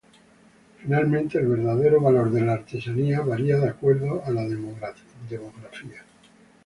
[0.79, 6.03] Finalmente el verdadero valor de la artesanía varía de acuerdo a la demografía.